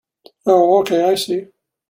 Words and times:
Oh 0.47 0.79
okay, 0.79 1.03
I 1.03 1.13
see. 1.13 1.45